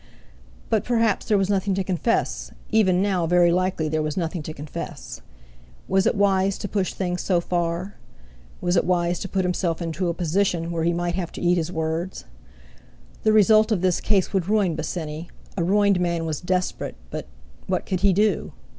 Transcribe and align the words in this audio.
But 0.71 0.83
perhaps 0.83 1.27
there 1.27 1.37
was 1.37 1.47
nothing 1.47 1.75
to 1.75 1.83
confess, 1.83 2.51
even 2.71 3.03
now 3.03 3.27
very 3.27 3.51
likely 3.51 3.87
there 3.87 4.01
was 4.01 4.17
nothing 4.17 4.41
to 4.41 4.51
confess. 4.51 5.21
Was 5.87 6.07
it 6.07 6.15
wise 6.15 6.57
to 6.57 6.67
push 6.67 6.91
things 6.95 7.21
so 7.21 7.39
far? 7.39 7.97
Was 8.61 8.75
it 8.75 8.83
wise 8.83 9.19
to 9.19 9.29
put 9.29 9.45
himself 9.45 9.79
into 9.79 10.07
a 10.09 10.15
position 10.15 10.71
where 10.71 10.85
he 10.85 10.91
might 10.91 11.13
have 11.13 11.31
to 11.33 11.41
eat 11.41 11.53
his 11.57 11.71
words? 11.71 12.25
The 13.21 13.31
result 13.31 13.71
of 13.71 13.81
this 13.81 14.01
case 14.01 14.33
would 14.33 14.49
ruin 14.49 14.75
Bosinney; 14.75 15.29
a 15.55 15.63
ruined 15.63 15.99
man 15.99 16.25
was 16.25 16.41
desperate, 16.41 16.95
but—what 17.11 17.85
could 17.85 17.99
he 17.99 18.11
do? 18.11 18.53